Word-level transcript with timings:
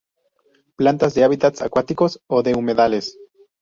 Plantas 0.77 1.13
de 1.13 1.23
hábitats 1.25 1.61
acuáticos 1.61 2.21
o 2.25 2.41
de 2.41 2.55
humedales. 2.55 3.19